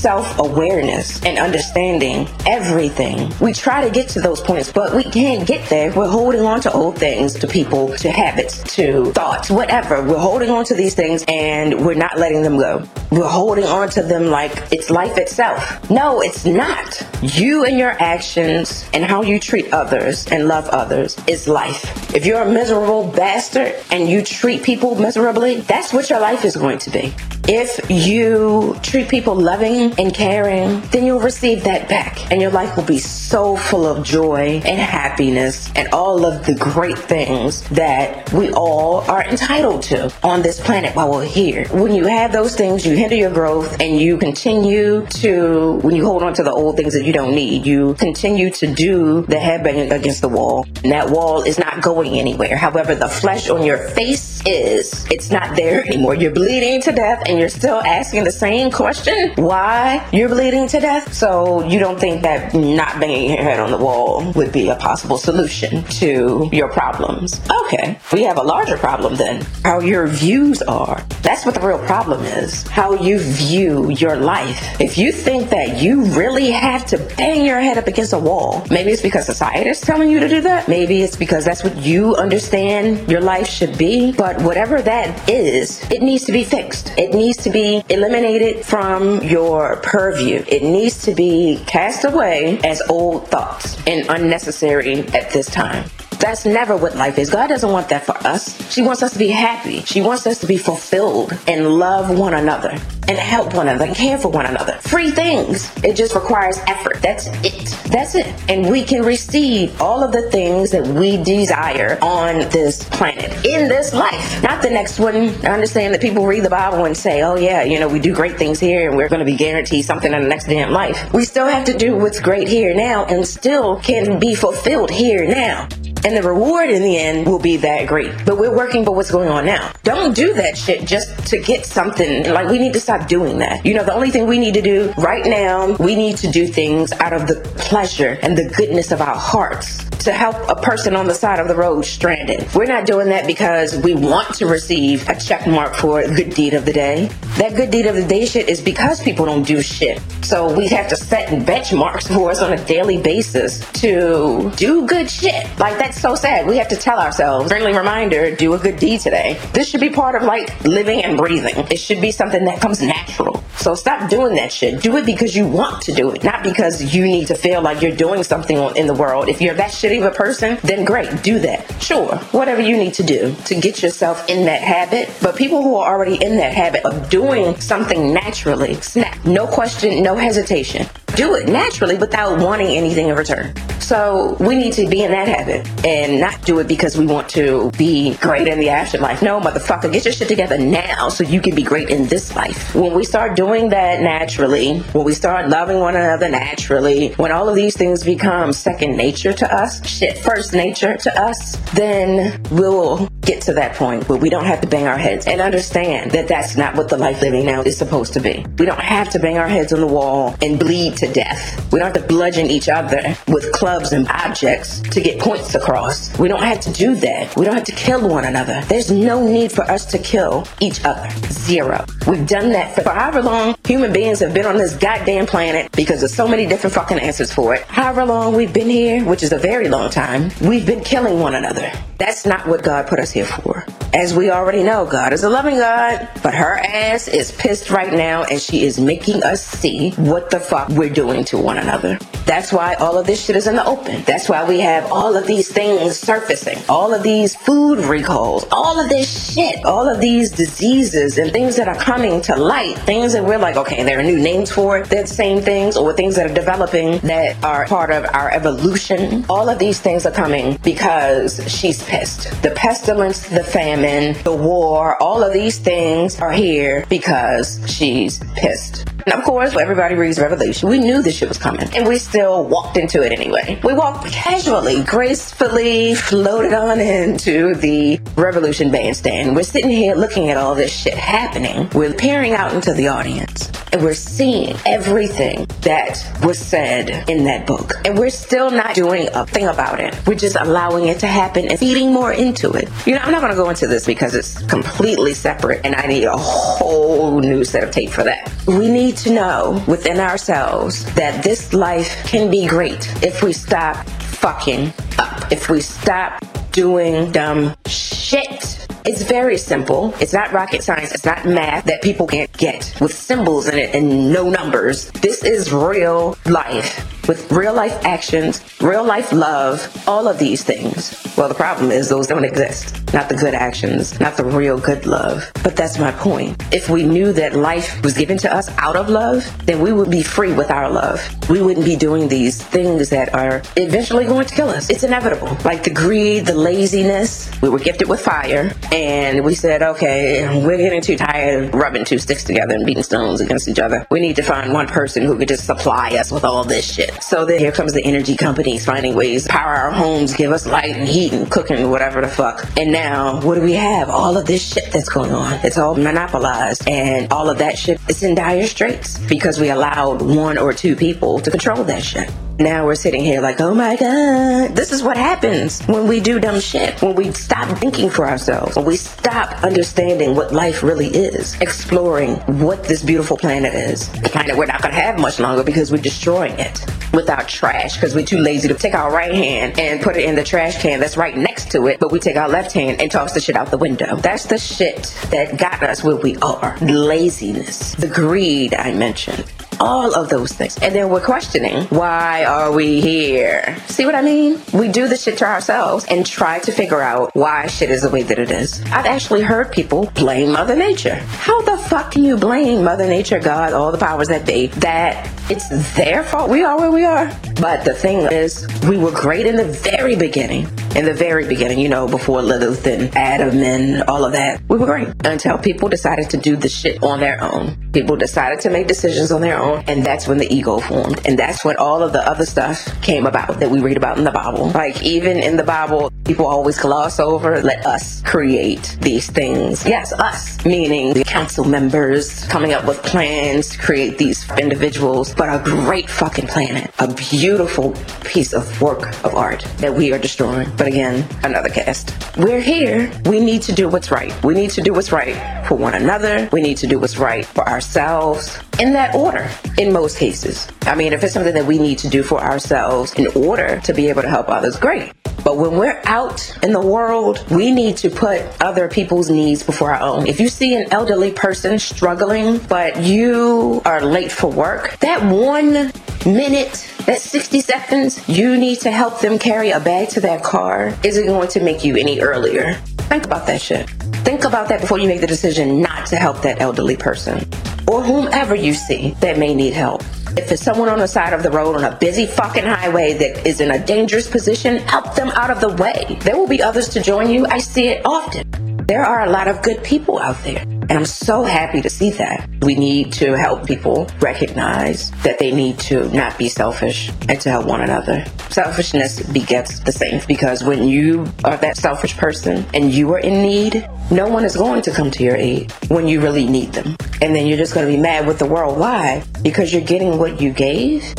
self 0.00 0.38
awareness 0.38 1.22
and 1.24 1.38
understanding 1.38 2.26
everything. 2.46 3.30
We 3.38 3.52
try 3.52 3.84
to 3.84 3.90
get 3.90 4.08
to 4.10 4.20
those 4.20 4.40
points, 4.40 4.72
but 4.72 4.94
we 4.94 5.04
can't 5.04 5.46
get 5.46 5.68
there. 5.68 5.92
We're 5.92 6.08
holding 6.08 6.40
on 6.40 6.60
to 6.62 6.72
old 6.72 6.98
things, 6.98 7.34
to 7.34 7.46
people, 7.46 7.94
to 7.98 8.10
habits, 8.10 8.62
to 8.76 9.12
thoughts, 9.12 9.50
whatever. 9.50 10.02
We're 10.02 10.18
holding 10.18 10.48
on 10.48 10.64
to 10.66 10.74
these 10.74 10.94
things 10.94 11.22
and 11.28 11.84
we're 11.84 11.94
not 11.94 12.18
letting 12.18 12.42
them 12.42 12.56
go. 12.56 12.84
We're 13.10 13.28
holding 13.28 13.64
on 13.64 13.90
to 13.90 14.02
them 14.02 14.26
like 14.26 14.52
it's 14.72 14.88
life 14.88 15.18
itself. 15.18 15.90
No, 15.90 16.22
it's 16.22 16.46
not. 16.46 17.06
You 17.22 17.64
and 17.64 17.78
your 17.78 17.90
actions 18.00 18.88
and 18.94 19.04
how 19.04 19.22
you 19.22 19.38
treat 19.38 19.72
others 19.72 20.26
and 20.28 20.48
love 20.48 20.68
others 20.68 21.16
is 21.26 21.46
life. 21.46 22.14
If 22.14 22.24
you're 22.24 22.42
a 22.42 22.50
miserable 22.50 23.10
bastard 23.20 23.74
and 23.90 24.08
you 24.08 24.22
treat 24.22 24.62
people 24.62 24.94
miserably, 24.94 25.60
that's 25.60 25.92
what 25.92 26.08
your 26.08 26.20
life 26.20 26.42
is 26.42 26.56
going 26.56 26.78
to 26.78 26.88
be. 26.88 27.12
If 27.52 27.90
you 27.90 28.78
treat 28.82 29.08
people 29.08 29.34
loving 29.34 29.92
and 29.98 30.14
caring, 30.14 30.80
then 30.92 31.04
you'll 31.04 31.20
receive 31.20 31.64
that 31.64 31.86
back 31.88 32.30
and 32.30 32.40
your 32.40 32.50
life 32.50 32.76
will 32.76 32.84
be 32.84 32.98
so 32.98 33.56
full 33.56 33.86
of 33.86 34.04
joy 34.04 34.62
and 34.64 34.80
happiness 34.80 35.70
and 35.74 35.88
all 35.92 36.24
of 36.24 36.46
the 36.46 36.54
great 36.54 36.98
things 36.98 37.68
that 37.70 38.32
we 38.32 38.52
all 38.52 39.00
are 39.10 39.24
entitled 39.24 39.82
to 39.82 40.10
on 40.22 40.40
this 40.40 40.58
planet 40.60 40.96
while 40.96 41.10
we're 41.10 41.26
here. 41.26 41.66
When 41.68 41.92
you 41.92 42.06
have 42.06 42.32
those 42.32 42.56
things, 42.56 42.86
you 42.86 42.94
hinder 42.94 43.16
your 43.16 43.32
growth 43.32 43.80
and 43.80 44.00
you 44.00 44.16
continue 44.16 45.04
to, 45.06 45.80
when 45.82 45.94
you 45.94 46.06
hold 46.06 46.22
on 46.22 46.32
to 46.34 46.42
the 46.42 46.52
old 46.52 46.76
things 46.76 46.94
that 46.94 47.04
you 47.04 47.12
don't 47.12 47.34
need, 47.34 47.66
you 47.66 47.94
continue 47.94 48.50
to 48.52 48.72
do 48.72 49.22
the 49.22 49.36
headbanging 49.36 49.90
against 49.90 50.22
the 50.22 50.28
wall. 50.28 50.66
And 50.84 50.92
that 50.92 51.10
wall 51.10 51.42
is 51.42 51.58
not 51.58 51.82
going 51.82 52.18
anywhere. 52.18 52.56
However, 52.56 52.94
the 52.94 53.09
flesh 53.10 53.50
on 53.50 53.62
your 53.64 53.78
face 53.90 54.42
is, 54.46 55.04
it's 55.10 55.30
not 55.30 55.56
there 55.56 55.84
anymore. 55.86 56.14
You're 56.14 56.32
bleeding 56.32 56.80
to 56.82 56.92
death 56.92 57.22
and 57.26 57.38
you're 57.38 57.48
still 57.48 57.80
asking 57.82 58.24
the 58.24 58.32
same 58.32 58.70
question 58.70 59.32
why 59.36 60.06
you're 60.12 60.28
bleeding 60.28 60.66
to 60.68 60.80
death. 60.80 61.12
So 61.12 61.66
you 61.66 61.78
don't 61.78 61.98
think 61.98 62.22
that 62.22 62.54
not 62.54 63.00
banging 63.00 63.34
your 63.34 63.42
head 63.42 63.60
on 63.60 63.70
the 63.70 63.76
wall 63.76 64.32
would 64.32 64.52
be 64.52 64.68
a 64.68 64.76
possible 64.76 65.18
solution 65.18 65.84
to 65.84 66.48
your 66.52 66.68
problems. 66.68 67.40
Okay, 67.64 67.98
we 68.12 68.22
have 68.22 68.38
a 68.38 68.42
larger 68.42 68.78
problem 68.78 69.16
then. 69.16 69.46
How 69.64 69.80
your 69.80 70.06
views 70.06 70.62
are. 70.62 71.04
That's 71.22 71.44
what 71.44 71.54
the 71.54 71.66
real 71.66 71.78
problem 71.86 72.24
is. 72.24 72.66
How 72.68 72.94
you 72.94 73.18
view 73.18 73.90
your 73.90 74.16
life. 74.16 74.80
If 74.80 74.96
you 74.96 75.12
think 75.12 75.50
that 75.50 75.82
you 75.82 76.04
really 76.16 76.50
have 76.50 76.86
to 76.86 76.98
bang 77.16 77.44
your 77.44 77.60
head 77.60 77.78
up 77.78 77.86
against 77.86 78.12
a 78.12 78.18
wall, 78.18 78.64
maybe 78.70 78.90
it's 78.90 79.02
because 79.02 79.26
society 79.26 79.70
is 79.70 79.80
telling 79.80 80.10
you 80.10 80.20
to 80.20 80.28
do 80.28 80.40
that. 80.42 80.68
Maybe 80.68 81.02
it's 81.02 81.16
because 81.16 81.44
that's 81.44 81.62
what 81.62 81.76
you 81.76 82.16
understand 82.16 82.99
your 83.08 83.20
life 83.20 83.46
should 83.46 83.76
be. 83.78 84.12
But 84.12 84.40
whatever 84.42 84.80
that 84.82 85.28
is, 85.28 85.82
it 85.90 86.02
needs 86.02 86.24
to 86.24 86.32
be 86.32 86.44
fixed. 86.44 86.92
It 86.98 87.14
needs 87.14 87.38
to 87.38 87.50
be 87.50 87.82
eliminated 87.88 88.64
from 88.64 89.22
your 89.22 89.76
purview. 89.76 90.44
It 90.46 90.62
needs 90.62 91.02
to 91.04 91.14
be 91.14 91.62
cast 91.66 92.04
away 92.04 92.58
as 92.64 92.82
old 92.88 93.28
thoughts 93.28 93.76
and 93.86 94.08
unnecessary 94.08 95.00
at 95.08 95.30
this 95.30 95.46
time. 95.46 95.88
That's 96.18 96.44
never 96.44 96.76
what 96.76 96.96
life 96.96 97.18
is. 97.18 97.30
God 97.30 97.46
doesn't 97.46 97.72
want 97.72 97.88
that 97.88 98.04
for 98.04 98.16
us. 98.26 98.70
She 98.70 98.82
wants 98.82 99.02
us 99.02 99.14
to 99.14 99.18
be 99.18 99.28
happy. 99.28 99.80
She 99.82 100.02
wants 100.02 100.26
us 100.26 100.38
to 100.40 100.46
be 100.46 100.58
fulfilled 100.58 101.32
and 101.46 101.78
love 101.78 102.16
one 102.16 102.34
another 102.34 102.78
and 103.10 103.18
help 103.18 103.54
one 103.54 103.66
another 103.66 103.86
and 103.86 103.96
care 103.96 104.16
for 104.16 104.28
one 104.28 104.46
another. 104.46 104.74
Free 104.82 105.10
things. 105.10 105.68
It 105.82 105.96
just 105.96 106.14
requires 106.14 106.58
effort. 106.68 107.02
That's 107.02 107.26
it. 107.44 107.66
That's 107.90 108.14
it. 108.14 108.32
And 108.48 108.70
we 108.70 108.84
can 108.84 109.02
receive 109.02 109.80
all 109.82 110.04
of 110.04 110.12
the 110.12 110.30
things 110.30 110.70
that 110.70 110.86
we 110.86 111.16
desire 111.16 111.98
on 112.02 112.38
this 112.50 112.84
planet, 112.84 113.44
in 113.44 113.68
this 113.68 113.92
life, 113.92 114.40
not 114.44 114.62
the 114.62 114.70
next 114.70 115.00
one. 115.00 115.16
I 115.16 115.48
understand 115.48 115.92
that 115.92 116.00
people 116.00 116.24
read 116.24 116.44
the 116.44 116.50
Bible 116.50 116.84
and 116.84 116.96
say, 116.96 117.22
oh, 117.22 117.34
yeah, 117.34 117.64
you 117.64 117.80
know, 117.80 117.88
we 117.88 117.98
do 117.98 118.14
great 118.14 118.38
things 118.38 118.60
here 118.60 118.88
and 118.88 118.96
we're 118.96 119.08
going 119.08 119.18
to 119.18 119.24
be 119.24 119.36
guaranteed 119.36 119.84
something 119.84 120.12
in 120.12 120.22
the 120.22 120.28
next 120.28 120.46
damn 120.46 120.70
life. 120.70 121.12
We 121.12 121.24
still 121.24 121.48
have 121.48 121.64
to 121.64 121.76
do 121.76 121.96
what's 121.96 122.20
great 122.20 122.46
here 122.46 122.76
now 122.76 123.06
and 123.06 123.26
still 123.26 123.80
can 123.80 124.20
be 124.20 124.36
fulfilled 124.36 124.90
here 124.90 125.26
now. 125.26 125.68
And 126.04 126.16
the 126.16 126.22
reward 126.22 126.70
in 126.70 126.82
the 126.82 126.96
end 126.96 127.26
will 127.26 127.38
be 127.38 127.56
that 127.58 127.86
great. 127.86 128.12
But 128.24 128.38
we're 128.38 128.54
working 128.54 128.84
for 128.84 128.94
what's 128.94 129.10
going 129.10 129.28
on 129.28 129.44
now. 129.44 129.72
Don't 129.82 130.14
do 130.14 130.32
that 130.34 130.56
shit 130.56 130.86
just 130.86 131.26
to 131.26 131.38
get 131.38 131.66
something. 131.66 132.30
Like, 132.30 132.48
we 132.48 132.58
need 132.58 132.72
to 132.72 132.80
stop 132.80 133.08
doing 133.08 133.38
that. 133.38 133.64
You 133.66 133.74
know, 133.74 133.84
the 133.84 133.94
only 133.94 134.10
thing 134.10 134.26
we 134.26 134.38
need 134.38 134.54
to 134.54 134.62
do 134.62 134.92
right 134.96 135.24
now, 135.24 135.76
we 135.76 135.94
need 135.96 136.16
to 136.18 136.30
do 136.30 136.46
things 136.46 136.92
out 136.92 137.12
of 137.12 137.26
the 137.26 137.36
pleasure 137.56 138.18
and 138.22 138.36
the 138.36 138.48
goodness 138.56 138.92
of 138.92 139.00
our 139.00 139.16
hearts 139.16 139.89
to 140.00 140.12
help 140.12 140.36
a 140.48 140.54
person 140.54 140.96
on 140.96 141.06
the 141.06 141.14
side 141.14 141.38
of 141.38 141.48
the 141.48 141.54
road 141.54 141.84
stranded. 141.84 142.46
We're 142.54 142.64
not 142.64 142.86
doing 142.86 143.08
that 143.08 143.26
because 143.26 143.76
we 143.76 143.94
want 143.94 144.34
to 144.36 144.46
receive 144.46 145.08
a 145.08 145.18
check 145.18 145.46
mark 145.46 145.74
for 145.74 146.02
good 146.02 146.30
deed 146.34 146.54
of 146.54 146.64
the 146.64 146.72
day. 146.72 147.10
That 147.36 147.54
good 147.54 147.70
deed 147.70 147.86
of 147.86 147.94
the 147.94 148.06
day 148.06 148.26
shit 148.26 148.48
is 148.48 148.60
because 148.60 149.02
people 149.02 149.26
don't 149.26 149.46
do 149.46 149.60
shit. 149.62 150.00
So 150.22 150.54
we 150.54 150.68
have 150.68 150.88
to 150.88 150.96
set 150.96 151.28
benchmarks 151.44 152.12
for 152.12 152.30
us 152.30 152.40
on 152.40 152.52
a 152.52 152.64
daily 152.64 153.00
basis 153.00 153.60
to 153.80 154.52
do 154.56 154.86
good 154.86 155.10
shit. 155.10 155.46
Like 155.58 155.78
that's 155.78 156.00
so 156.00 156.14
sad. 156.14 156.46
We 156.46 156.56
have 156.58 156.68
to 156.68 156.76
tell 156.76 156.98
ourselves, 156.98 157.48
friendly 157.48 157.76
reminder, 157.76 158.34
do 158.36 158.54
a 158.54 158.58
good 158.58 158.78
deed 158.78 159.00
today. 159.00 159.40
This 159.52 159.68
should 159.68 159.80
be 159.80 159.90
part 159.90 160.14
of 160.14 160.22
like 160.22 160.64
living 160.64 161.02
and 161.04 161.18
breathing. 161.18 161.56
It 161.70 161.78
should 161.78 162.00
be 162.00 162.12
something 162.12 162.44
that 162.44 162.60
comes 162.60 162.80
natural. 162.80 163.42
So 163.56 163.74
stop 163.74 164.08
doing 164.08 164.36
that 164.36 164.52
shit. 164.52 164.82
Do 164.82 164.96
it 164.96 165.04
because 165.04 165.34
you 165.36 165.46
want 165.46 165.82
to 165.82 165.92
do 165.92 166.10
it, 166.12 166.24
not 166.24 166.42
because 166.42 166.94
you 166.94 167.04
need 167.04 167.26
to 167.26 167.34
feel 167.34 167.60
like 167.60 167.82
you're 167.82 167.96
doing 167.96 168.22
something 168.22 168.56
in 168.76 168.86
the 168.86 168.94
world. 168.94 169.28
If 169.28 169.40
you're 169.40 169.54
that 169.54 169.70
shitty 169.70 169.89
of 169.98 170.04
a 170.04 170.10
person, 170.14 170.58
then 170.62 170.84
great, 170.84 171.22
do 171.22 171.38
that. 171.40 171.82
Sure, 171.82 172.16
whatever 172.32 172.60
you 172.60 172.76
need 172.76 172.94
to 172.94 173.02
do 173.02 173.34
to 173.46 173.54
get 173.54 173.82
yourself 173.82 174.28
in 174.28 174.46
that 174.46 174.62
habit. 174.62 175.10
But 175.22 175.36
people 175.36 175.62
who 175.62 175.76
are 175.76 175.92
already 175.92 176.22
in 176.22 176.36
that 176.38 176.52
habit 176.52 176.84
of 176.84 177.10
doing 177.10 177.60
something 177.60 178.12
naturally, 178.12 178.74
snap. 178.74 179.24
No 179.24 179.46
question, 179.46 180.02
no 180.02 180.16
hesitation. 180.16 180.86
Do 181.16 181.34
it 181.34 181.48
naturally 181.48 181.96
without 181.96 182.40
wanting 182.40 182.76
anything 182.76 183.08
in 183.08 183.16
return. 183.16 183.54
So 183.80 184.36
we 184.38 184.54
need 184.54 184.72
to 184.74 184.86
be 184.86 185.02
in 185.02 185.10
that 185.10 185.26
habit 185.26 185.66
and 185.84 186.20
not 186.20 186.44
do 186.44 186.60
it 186.60 186.68
because 186.68 186.96
we 186.96 187.06
want 187.06 187.28
to 187.30 187.72
be 187.72 188.14
great 188.18 188.46
in 188.46 188.60
the 188.60 188.68
afterlife. 188.68 189.20
No, 189.20 189.40
motherfucker, 189.40 189.92
get 189.92 190.04
your 190.04 190.12
shit 190.12 190.28
together 190.28 190.58
now 190.58 191.08
so 191.08 191.24
you 191.24 191.40
can 191.40 191.56
be 191.56 191.64
great 191.64 191.90
in 191.90 192.06
this 192.06 192.36
life. 192.36 192.72
When 192.72 192.94
we 192.94 193.02
start 193.02 193.34
doing 193.34 193.70
that 193.70 194.00
naturally, 194.00 194.78
when 194.92 195.04
we 195.04 195.12
start 195.12 195.48
loving 195.48 195.80
one 195.80 195.96
another 195.96 196.28
naturally, 196.28 197.08
when 197.14 197.32
all 197.32 197.48
of 197.48 197.56
these 197.56 197.76
things 197.76 198.04
become 198.04 198.52
second 198.52 198.96
nature 198.96 199.32
to 199.32 199.52
us, 199.52 199.84
shit, 199.84 200.18
first 200.18 200.52
nature 200.52 200.96
to 200.96 201.20
us, 201.20 201.56
then 201.72 202.40
we'll 202.52 203.08
get 203.30 203.42
to 203.42 203.52
that 203.52 203.76
point 203.76 204.08
where 204.08 204.18
we 204.18 204.28
don't 204.28 204.44
have 204.44 204.60
to 204.60 204.66
bang 204.66 204.88
our 204.88 204.98
heads 204.98 205.24
and 205.26 205.40
understand 205.40 206.10
that 206.10 206.26
that's 206.26 206.56
not 206.56 206.74
what 206.74 206.88
the 206.88 206.96
life 206.96 207.20
living 207.22 207.46
now 207.46 207.62
is 207.62 207.76
supposed 207.76 208.12
to 208.12 208.18
be. 208.18 208.44
We 208.58 208.66
don't 208.66 208.80
have 208.80 209.08
to 209.10 209.20
bang 209.20 209.38
our 209.38 209.46
heads 209.46 209.72
on 209.72 209.80
the 209.80 209.86
wall 209.86 210.34
and 210.42 210.58
bleed 210.58 210.96
to 210.96 211.12
death. 211.12 211.40
We 211.72 211.78
don't 211.78 211.94
have 211.94 212.02
to 212.02 212.08
bludgeon 212.08 212.50
each 212.50 212.68
other 212.68 213.16
with 213.28 213.52
clubs 213.52 213.92
and 213.92 214.08
objects 214.08 214.80
to 214.80 215.00
get 215.00 215.20
points 215.20 215.54
across. 215.54 216.18
We 216.18 216.26
don't 216.26 216.42
have 216.42 216.60
to 216.62 216.72
do 216.72 216.96
that. 216.96 217.36
We 217.36 217.44
don't 217.44 217.54
have 217.54 217.64
to 217.64 217.72
kill 217.72 218.08
one 218.08 218.24
another. 218.24 218.62
There's 218.62 218.90
no 218.90 219.24
need 219.24 219.52
for 219.52 219.62
us 219.62 219.86
to 219.92 219.98
kill 219.98 220.44
each 220.58 220.84
other. 220.84 221.08
Zero. 221.28 221.84
We've 222.08 222.26
done 222.26 222.50
that 222.50 222.74
for 222.74 222.90
however 222.90 223.22
long 223.22 223.54
human 223.64 223.92
beings 223.92 224.18
have 224.18 224.34
been 224.34 224.46
on 224.46 224.56
this 224.56 224.74
goddamn 224.74 225.26
planet 225.26 225.70
because 225.72 226.00
there's 226.00 226.14
so 226.14 226.26
many 226.26 226.46
different 226.46 226.74
fucking 226.74 226.98
answers 226.98 227.32
for 227.32 227.54
it. 227.54 227.62
However 227.66 228.04
long 228.06 228.34
we've 228.34 228.52
been 228.52 228.70
here, 228.70 229.04
which 229.04 229.22
is 229.22 229.30
a 229.32 229.38
very 229.38 229.68
long 229.68 229.88
time, 229.88 230.32
we've 230.40 230.66
been 230.66 230.82
killing 230.82 231.20
one 231.20 231.36
another. 231.36 231.70
That's 231.98 232.26
not 232.26 232.48
what 232.48 232.62
God 232.62 232.86
put 232.86 232.98
us 232.98 233.12
here 233.12 233.19
for. 233.24 233.79
As 233.92 234.14
we 234.14 234.30
already 234.30 234.62
know, 234.62 234.86
God 234.86 235.12
is 235.12 235.24
a 235.24 235.28
loving 235.28 235.56
God, 235.56 236.08
but 236.22 236.32
her 236.32 236.58
ass 236.58 237.08
is 237.08 237.32
pissed 237.32 237.70
right 237.70 237.92
now 237.92 238.22
and 238.22 238.40
she 238.40 238.62
is 238.62 238.78
making 238.78 239.24
us 239.24 239.44
see 239.44 239.90
what 239.92 240.30
the 240.30 240.38
fuck 240.38 240.68
we're 240.68 240.88
doing 240.88 241.24
to 241.24 241.38
one 241.38 241.58
another. 241.58 241.98
That's 242.24 242.52
why 242.52 242.74
all 242.74 242.96
of 242.96 243.08
this 243.08 243.24
shit 243.24 243.34
is 243.34 243.48
in 243.48 243.56
the 243.56 243.64
open. 243.64 244.04
That's 244.04 244.28
why 244.28 244.48
we 244.48 244.60
have 244.60 244.84
all 244.92 245.16
of 245.16 245.26
these 245.26 245.50
things 245.50 245.98
surfacing, 245.98 246.58
all 246.68 246.94
of 246.94 247.02
these 247.02 247.34
food 247.34 247.80
recalls, 247.80 248.46
all 248.52 248.78
of 248.78 248.88
this 248.88 249.34
shit, 249.34 249.64
all 249.64 249.88
of 249.88 250.00
these 250.00 250.30
diseases 250.30 251.18
and 251.18 251.32
things 251.32 251.56
that 251.56 251.66
are 251.66 251.74
coming 251.74 252.20
to 252.22 252.36
light, 252.36 252.78
things 252.78 253.12
that 253.14 253.24
we're 253.24 253.38
like, 253.38 253.56
okay, 253.56 253.82
there 253.82 253.98
are 253.98 254.04
new 254.04 254.20
names 254.20 254.52
for 254.52 254.78
it, 254.78 254.88
they're 254.88 255.02
the 255.02 255.08
same 255.08 255.42
things, 255.42 255.76
or 255.76 255.92
things 255.92 256.14
that 256.14 256.30
are 256.30 256.34
developing 256.34 257.00
that 257.00 257.42
are 257.42 257.66
part 257.66 257.90
of 257.90 258.04
our 258.14 258.30
evolution. 258.30 259.24
All 259.28 259.48
of 259.48 259.58
these 259.58 259.80
things 259.80 260.06
are 260.06 260.12
coming 260.12 260.58
because 260.62 261.42
she's 261.52 261.82
pissed. 261.82 262.30
The 262.42 262.52
pestilence, 262.52 263.26
the 263.28 263.42
famine, 263.42 263.79
the 264.24 264.32
war, 264.32 265.00
all 265.02 265.22
of 265.22 265.32
these 265.32 265.58
things 265.58 266.20
are 266.20 266.32
here 266.32 266.84
because 266.88 267.60
she's 267.66 268.18
pissed. 268.34 268.88
And 269.06 269.14
of 269.14 269.24
course, 269.24 269.56
everybody 269.56 269.94
reads 269.94 270.18
Revelation. 270.18 270.68
We 270.68 270.78
knew 270.78 271.02
this 271.02 271.16
shit 271.16 271.28
was 271.28 271.38
coming, 271.38 271.68
and 271.74 271.88
we 271.88 271.98
still 271.98 272.44
walked 272.44 272.76
into 272.76 273.02
it 273.02 273.12
anyway. 273.12 273.58
We 273.64 273.72
walked 273.72 274.06
casually, 274.12 274.82
gracefully, 274.84 275.94
floated 275.94 276.52
on 276.52 276.80
into 276.80 277.54
the 277.54 277.98
Revelation 278.16 278.70
bandstand. 278.70 279.34
We're 279.34 279.42
sitting 279.42 279.70
here 279.70 279.94
looking 279.94 280.30
at 280.30 280.36
all 280.36 280.54
this 280.54 280.72
shit 280.72 280.94
happening. 280.94 281.68
We're 281.74 281.94
peering 281.94 282.32
out 282.32 282.52
into 282.52 282.74
the 282.74 282.88
audience, 282.88 283.50
and 283.72 283.82
we're 283.82 283.94
seeing 283.94 284.56
everything 284.66 285.46
that 285.62 286.04
was 286.22 286.38
said 286.38 287.08
in 287.08 287.24
that 287.24 287.46
book. 287.46 287.74
And 287.84 287.98
we're 287.98 288.10
still 288.10 288.50
not 288.50 288.74
doing 288.74 289.08
a 289.14 289.26
thing 289.26 289.46
about 289.46 289.80
it. 289.80 289.94
We're 290.06 290.14
just 290.14 290.36
allowing 290.36 290.88
it 290.88 290.98
to 291.00 291.06
happen 291.06 291.48
and 291.48 291.58
feeding 291.58 291.92
more 291.92 292.12
into 292.12 292.52
it. 292.52 292.68
You 292.86 292.94
know, 292.94 293.00
I'm 293.00 293.12
not 293.12 293.20
going 293.20 293.32
to 293.32 293.36
go 293.36 293.48
into 293.48 293.66
this 293.66 293.86
because 293.86 294.14
it's 294.14 294.42
completely 294.42 295.14
separate, 295.14 295.60
and 295.64 295.74
I 295.74 295.86
need 295.86 296.04
a 296.04 296.16
whole 296.16 297.20
new 297.20 297.44
set 297.44 297.64
of 297.64 297.70
tape 297.70 297.90
for 297.90 298.04
that. 298.04 298.32
We 298.46 298.68
need 298.68 298.96
to 298.98 299.12
know 299.12 299.62
within 299.66 300.00
ourselves 300.00 300.84
that 300.94 301.22
this 301.22 301.52
life 301.52 302.04
can 302.04 302.30
be 302.30 302.46
great 302.46 302.88
if 303.02 303.22
we 303.22 303.32
stop 303.32 303.86
fucking 303.86 304.72
up. 304.98 305.30
If 305.32 305.48
we 305.48 305.60
stop 305.60 306.22
doing 306.52 307.12
dumb 307.12 307.54
shit. 307.66 308.59
It's 308.84 309.02
very 309.02 309.36
simple. 309.36 309.94
It's 310.00 310.12
not 310.12 310.32
rocket 310.32 310.64
science. 310.64 310.92
It's 310.92 311.04
not 311.04 311.26
math 311.26 311.64
that 311.66 311.82
people 311.82 312.06
can't 312.06 312.32
get 312.38 312.74
with 312.80 312.94
symbols 312.94 313.46
in 313.46 313.58
it 313.58 313.74
and 313.74 314.12
no 314.12 314.30
numbers. 314.30 314.90
This 314.92 315.22
is 315.22 315.52
real 315.52 316.16
life 316.26 316.99
with 317.10 317.32
real 317.32 317.52
life 317.52 317.84
actions, 317.84 318.40
real 318.60 318.84
life 318.84 319.12
love, 319.12 319.58
all 319.88 320.06
of 320.06 320.16
these 320.16 320.44
things. 320.44 320.96
Well, 321.16 321.28
the 321.28 321.34
problem 321.34 321.72
is 321.72 321.88
those 321.88 322.06
don't 322.06 322.24
exist. 322.24 322.76
Not 322.94 323.08
the 323.08 323.16
good 323.16 323.34
actions, 323.34 323.98
not 323.98 324.16
the 324.16 324.24
real 324.24 324.58
good 324.58 324.86
love. 324.86 325.28
But 325.42 325.56
that's 325.56 325.76
my 325.76 325.90
point. 325.90 326.40
If 326.52 326.70
we 326.70 326.84
knew 326.84 327.12
that 327.14 327.34
life 327.34 327.82
was 327.82 327.94
given 327.94 328.16
to 328.18 328.32
us 328.32 328.48
out 328.58 328.76
of 328.76 328.88
love, 328.88 329.26
then 329.44 329.60
we 329.60 329.72
would 329.72 329.90
be 329.90 330.04
free 330.04 330.32
with 330.32 330.52
our 330.52 330.70
love. 330.70 331.00
We 331.28 331.42
wouldn't 331.42 331.66
be 331.66 331.74
doing 331.74 332.06
these 332.06 332.40
things 332.40 332.90
that 332.90 333.12
are 333.12 333.42
eventually 333.56 334.04
going 334.04 334.26
to 334.26 334.34
kill 334.34 334.48
us. 334.48 334.70
It's 334.70 334.84
inevitable. 334.84 335.36
Like 335.44 335.64
the 335.64 335.70
greed, 335.70 336.26
the 336.26 336.34
laziness. 336.34 337.28
We 337.42 337.48
were 337.48 337.58
gifted 337.58 337.88
with 337.88 338.00
fire 338.00 338.52
and 338.72 339.24
we 339.24 339.34
said, 339.34 339.62
okay, 339.62 340.44
we're 340.44 340.58
getting 340.58 340.80
too 340.80 340.96
tired 340.96 341.44
of 341.44 341.54
rubbing 341.54 341.84
two 341.84 341.98
sticks 341.98 342.22
together 342.22 342.54
and 342.54 342.64
beating 342.64 342.84
stones 342.84 343.20
against 343.20 343.48
each 343.48 343.58
other. 343.58 343.84
We 343.90 343.98
need 343.98 344.14
to 344.16 344.22
find 344.22 344.52
one 344.52 344.68
person 344.68 345.04
who 345.04 345.18
could 345.18 345.28
just 345.28 345.44
supply 345.44 345.90
us 345.96 346.12
with 346.12 346.24
all 346.24 346.44
this 346.44 346.72
shit. 346.72 346.99
So 347.00 347.24
then 347.24 347.38
here 347.38 347.52
comes 347.52 347.72
the 347.72 347.84
energy 347.84 348.16
companies 348.16 348.64
finding 348.64 348.94
ways 348.94 349.24
to 349.24 349.30
power 349.30 349.54
our 349.54 349.70
homes, 349.70 350.14
give 350.14 350.32
us 350.32 350.46
light 350.46 350.76
and 350.76 350.88
heat 350.88 351.12
and 351.12 351.30
cooking, 351.30 351.70
whatever 351.70 352.00
the 352.00 352.08
fuck. 352.08 352.46
And 352.58 352.72
now, 352.72 353.20
what 353.22 353.36
do 353.36 353.40
we 353.40 353.52
have? 353.54 353.88
All 353.88 354.16
of 354.16 354.26
this 354.26 354.52
shit 354.52 354.70
that's 354.72 354.88
going 354.88 355.12
on. 355.12 355.40
It's 355.44 355.58
all 355.58 355.74
monopolized. 355.74 356.68
And 356.68 357.12
all 357.12 357.30
of 357.30 357.38
that 357.38 357.58
shit 357.58 357.80
is 357.88 358.02
in 358.02 358.14
dire 358.14 358.46
straits 358.46 358.98
because 358.98 359.40
we 359.40 359.50
allowed 359.50 360.02
one 360.02 360.38
or 360.38 360.52
two 360.52 360.76
people 360.76 361.20
to 361.20 361.30
control 361.30 361.64
that 361.64 361.82
shit. 361.82 362.10
Now 362.40 362.64
we're 362.64 362.74
sitting 362.74 363.04
here 363.04 363.20
like, 363.20 363.38
oh 363.42 363.54
my 363.54 363.76
God, 363.76 364.56
this 364.56 364.72
is 364.72 364.82
what 364.82 364.96
happens 364.96 365.60
when 365.66 365.86
we 365.86 366.00
do 366.00 366.18
dumb 366.18 366.40
shit. 366.40 366.80
When 366.80 366.94
we 366.94 367.12
stop 367.12 367.58
thinking 367.58 367.90
for 367.90 368.08
ourselves. 368.08 368.56
When 368.56 368.64
we 368.64 368.76
stop 368.76 369.44
understanding 369.44 370.16
what 370.16 370.32
life 370.32 370.62
really 370.62 370.86
is. 370.86 371.38
Exploring 371.42 372.14
what 372.40 372.64
this 372.64 372.82
beautiful 372.82 373.18
planet 373.18 373.52
is. 373.52 373.90
The 373.90 374.08
planet 374.08 374.38
we're 374.38 374.46
not 374.46 374.62
going 374.62 374.74
to 374.74 374.80
have 374.80 374.98
much 374.98 375.20
longer 375.20 375.44
because 375.44 375.70
we're 375.70 375.82
destroying 375.82 376.38
it 376.38 376.64
with 376.94 377.10
our 377.10 377.22
trash 377.24 377.74
because 377.74 377.94
we're 377.94 378.06
too 378.06 378.18
lazy 378.18 378.48
to 378.48 378.54
take 378.54 378.72
our 378.72 378.90
right 378.90 379.14
hand 379.14 379.60
and 379.60 379.82
put 379.82 379.96
it 379.98 380.06
in 380.06 380.14
the 380.14 380.24
trash 380.24 380.62
can 380.62 380.80
that's 380.80 380.96
right 380.96 381.18
next 381.18 381.50
to 381.50 381.66
it. 381.66 381.78
But 381.78 381.92
we 381.92 382.00
take 382.00 382.16
our 382.16 382.30
left 382.30 382.52
hand 382.52 382.80
and 382.80 382.90
toss 382.90 383.12
the 383.12 383.20
shit 383.20 383.36
out 383.36 383.50
the 383.50 383.58
window. 383.58 383.96
That's 383.96 384.24
the 384.24 384.38
shit 384.38 384.84
that 385.10 385.36
got 385.36 385.62
us 385.62 385.84
where 385.84 385.96
we 385.96 386.16
are. 386.16 386.56
Laziness. 386.62 387.74
The 387.74 387.88
greed 387.88 388.54
I 388.54 388.72
mentioned 388.72 389.30
all 389.60 389.94
of 389.94 390.08
those 390.08 390.32
things. 390.32 390.58
And 390.58 390.74
then 390.74 390.88
we're 390.88 391.04
questioning, 391.04 391.64
why 391.66 392.24
are 392.24 392.50
we 392.50 392.80
here? 392.80 393.56
See 393.68 393.84
what 393.84 393.94
I 393.94 394.02
mean? 394.02 394.40
We 394.52 394.68
do 394.68 394.88
the 394.88 394.96
shit 394.96 395.18
to 395.18 395.26
ourselves 395.26 395.84
and 395.88 396.04
try 396.04 396.38
to 396.40 396.50
figure 396.52 396.80
out 396.80 397.10
why 397.14 397.46
shit 397.46 397.70
is 397.70 397.82
the 397.82 397.90
way 397.90 398.02
that 398.02 398.18
it 398.18 398.30
is. 398.30 398.62
I've 398.72 398.86
actually 398.86 399.22
heard 399.22 399.52
people 399.52 399.90
blame 399.94 400.32
Mother 400.32 400.56
Nature. 400.56 400.96
How 400.96 401.42
the 401.42 401.58
fuck 401.58 401.92
can 401.92 402.04
you 402.04 402.16
blame 402.16 402.64
Mother 402.64 402.86
Nature, 402.86 403.20
God, 403.20 403.52
all 403.52 403.70
the 403.70 403.78
powers 403.78 404.08
that 404.08 404.26
be, 404.26 404.46
that 404.46 405.08
it's 405.30 405.48
their 405.76 406.02
fault 406.04 406.30
we 406.30 406.42
are 406.42 406.58
where 406.58 406.72
we 406.72 406.84
are? 406.84 407.06
But 407.40 407.64
the 407.64 407.74
thing 407.74 408.00
is, 408.10 408.46
we 408.68 408.78
were 408.78 408.92
great 408.92 409.26
in 409.26 409.36
the 409.36 409.44
very 409.44 409.96
beginning. 409.96 410.48
In 410.76 410.84
the 410.84 410.94
very 410.94 411.26
beginning, 411.26 411.58
you 411.58 411.68
know, 411.68 411.88
before 411.88 412.22
Lilith 412.22 412.64
and 412.64 412.94
Adam 412.96 413.36
and 413.38 413.82
all 413.84 414.04
of 414.04 414.12
that, 414.12 414.40
we 414.48 414.56
were 414.56 414.66
great 414.66 414.88
until 415.04 415.36
people 415.36 415.68
decided 415.68 416.08
to 416.10 416.16
do 416.16 416.36
the 416.36 416.48
shit 416.48 416.80
on 416.84 417.00
their 417.00 417.22
own. 417.22 417.70
People 417.72 417.96
decided 417.96 418.38
to 418.40 418.50
make 418.50 418.68
decisions 418.68 419.10
on 419.10 419.20
their 419.20 419.36
own 419.36 419.64
and 419.66 419.84
that's 419.84 420.06
when 420.06 420.18
the 420.18 420.32
ego 420.32 420.60
formed. 420.60 421.04
And 421.04 421.18
that's 421.18 421.44
when 421.44 421.56
all 421.56 421.82
of 421.82 421.92
the 421.92 422.08
other 422.08 422.24
stuff 422.24 422.80
came 422.82 423.04
about 423.04 423.40
that 423.40 423.50
we 423.50 423.60
read 423.60 423.76
about 423.76 423.98
in 423.98 424.04
the 424.04 424.12
Bible. 424.12 424.50
Like 424.50 424.80
even 424.82 425.18
in 425.18 425.36
the 425.36 425.42
Bible, 425.42 425.90
people 426.04 426.26
always 426.26 426.56
gloss 426.58 427.00
over, 427.00 427.42
let 427.42 427.66
us 427.66 428.00
create 428.02 428.78
these 428.80 429.10
things. 429.10 429.66
Yes, 429.66 429.92
us, 429.92 430.44
meaning 430.44 430.94
the 430.94 431.04
council 431.04 431.44
members 431.44 432.24
coming 432.28 432.52
up 432.52 432.64
with 432.64 432.80
plans 432.84 433.48
to 433.50 433.58
create 433.58 433.98
these 433.98 434.28
individuals, 434.38 435.14
but 435.14 435.28
a 435.28 435.42
great 435.42 435.90
fucking 435.90 436.28
planet, 436.28 436.70
a 436.78 436.92
beautiful 436.94 437.74
piece 438.04 438.32
of 438.32 438.62
work 438.62 438.88
of 439.04 439.16
art 439.16 439.40
that 439.58 439.74
we 439.74 439.92
are 439.92 439.98
destroying. 439.98 440.48
But 440.60 440.66
again, 440.66 441.08
another 441.22 441.48
cast. 441.48 441.94
We're 442.18 442.42
here. 442.42 442.92
We 443.06 443.18
need 443.18 443.40
to 443.44 443.52
do 443.52 443.66
what's 443.66 443.90
right. 443.90 444.12
We 444.22 444.34
need 444.34 444.50
to 444.50 444.60
do 444.60 444.74
what's 444.74 444.92
right 444.92 445.16
for 445.46 445.54
one 445.54 445.72
another. 445.72 446.28
We 446.34 446.42
need 446.42 446.58
to 446.58 446.66
do 446.66 446.78
what's 446.78 446.98
right 446.98 447.24
for 447.24 447.48
ourselves 447.48 448.38
in 448.58 448.74
that 448.74 448.94
order 448.94 449.26
in 449.56 449.72
most 449.72 449.96
cases. 449.96 450.46
I 450.64 450.74
mean, 450.74 450.92
if 450.92 451.02
it's 451.02 451.14
something 451.14 451.32
that 451.32 451.46
we 451.46 451.56
need 451.56 451.78
to 451.78 451.88
do 451.88 452.02
for 452.02 452.20
ourselves 452.20 452.92
in 452.92 453.06
order 453.16 453.58
to 453.60 453.72
be 453.72 453.88
able 453.88 454.02
to 454.02 454.08
help 454.10 454.28
others, 454.28 454.58
great. 454.58 454.92
But 455.24 455.38
when 455.38 455.56
we're 455.56 455.80
out 455.86 456.30
in 456.42 456.52
the 456.52 456.60
world, 456.60 457.24
we 457.30 457.52
need 457.52 457.78
to 457.78 457.88
put 457.88 458.20
other 458.42 458.68
people's 458.68 459.08
needs 459.08 459.42
before 459.42 459.72
our 459.72 459.80
own. 459.80 460.06
If 460.06 460.20
you 460.20 460.28
see 460.28 460.54
an 460.54 460.66
elderly 460.72 461.10
person 461.10 461.58
struggling, 461.58 462.36
but 462.36 462.82
you 462.82 463.62
are 463.64 463.80
late 463.80 464.12
for 464.12 464.30
work, 464.30 464.78
that 464.80 465.02
one 465.02 465.72
minute, 466.04 466.69
that 466.86 467.00
60 467.00 467.40
seconds, 467.40 468.08
you 468.08 468.36
need 468.36 468.60
to 468.60 468.70
help 468.70 469.00
them 469.00 469.18
carry 469.18 469.50
a 469.50 469.60
bag 469.60 469.88
to 469.90 470.00
their 470.00 470.18
car 470.20 470.74
isn't 470.82 471.06
going 471.06 471.28
to 471.28 471.40
make 471.40 471.64
you 471.64 471.76
any 471.76 472.00
earlier. 472.00 472.54
Think 472.88 473.04
about 473.04 473.26
that 473.26 473.40
shit. 473.40 473.68
Think 474.04 474.24
about 474.24 474.48
that 474.48 474.60
before 474.60 474.78
you 474.78 474.88
make 474.88 475.00
the 475.00 475.06
decision 475.06 475.60
not 475.60 475.86
to 475.86 475.96
help 475.96 476.22
that 476.22 476.40
elderly 476.40 476.76
person 476.76 477.28
or 477.68 477.82
whomever 477.82 478.34
you 478.34 478.54
see 478.54 478.96
that 479.00 479.18
may 479.18 479.34
need 479.34 479.52
help. 479.52 479.82
If 480.16 480.32
it's 480.32 480.42
someone 480.42 480.68
on 480.68 480.78
the 480.78 480.88
side 480.88 481.12
of 481.12 481.22
the 481.22 481.30
road 481.30 481.54
on 481.54 481.64
a 481.64 481.76
busy 481.76 482.06
fucking 482.06 482.44
highway 482.44 482.94
that 482.94 483.26
is 483.26 483.40
in 483.40 483.52
a 483.52 483.64
dangerous 483.64 484.08
position, 484.08 484.58
help 484.58 484.94
them 484.94 485.10
out 485.10 485.30
of 485.30 485.40
the 485.40 485.50
way. 485.62 485.98
There 486.00 486.16
will 486.16 486.26
be 486.26 486.42
others 486.42 486.68
to 486.70 486.80
join 486.80 487.10
you. 487.10 487.26
I 487.26 487.38
see 487.38 487.68
it 487.68 487.82
often. 487.84 488.56
There 488.66 488.84
are 488.84 489.04
a 489.04 489.10
lot 489.10 489.28
of 489.28 489.42
good 489.42 489.62
people 489.62 490.00
out 490.00 490.20
there. 490.24 490.44
And 490.70 490.78
I'm 490.78 490.86
so 490.86 491.24
happy 491.24 491.60
to 491.62 491.68
see 491.68 491.90
that. 491.90 492.30
We 492.42 492.54
need 492.54 492.92
to 492.92 493.16
help 493.18 493.44
people 493.44 493.88
recognize 493.98 494.92
that 495.02 495.18
they 495.18 495.32
need 495.32 495.58
to 495.70 495.90
not 495.90 496.16
be 496.16 496.28
selfish 496.28 496.92
and 497.08 497.20
to 497.22 497.28
help 497.28 497.46
one 497.46 497.60
another. 497.60 498.04
Selfishness 498.28 499.02
begets 499.12 499.58
the 499.58 499.72
same 499.72 500.00
because 500.06 500.44
when 500.44 500.68
you 500.68 501.12
are 501.24 501.36
that 501.38 501.56
selfish 501.56 501.96
person 501.96 502.46
and 502.54 502.72
you 502.72 502.92
are 502.92 503.00
in 503.00 503.20
need, 503.20 503.68
no 503.90 504.08
one 504.08 504.24
is 504.24 504.36
going 504.36 504.62
to 504.62 504.70
come 504.70 504.92
to 504.92 505.02
your 505.02 505.16
aid 505.16 505.50
when 505.66 505.88
you 505.88 506.00
really 506.00 506.28
need 506.28 506.52
them. 506.52 506.76
And 507.02 507.16
then 507.16 507.26
you're 507.26 507.36
just 507.36 507.52
going 507.52 507.66
to 507.66 507.72
be 507.72 507.76
mad 507.76 508.06
with 508.06 508.20
the 508.20 508.26
world. 508.26 508.56
Why? 508.56 509.02
Because 509.22 509.52
you're 509.52 509.62
getting 509.62 509.98
what 509.98 510.20
you 510.20 510.32
gave. 510.32 510.94